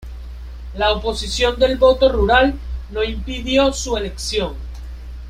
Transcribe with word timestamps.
La 0.77 0.93
oposición 0.93 1.59
del 1.59 1.77
voto 1.77 2.09
rural 2.11 2.55
no 2.89 3.03
impidió 3.03 3.71
su 3.71 3.97
elección. 3.97 4.55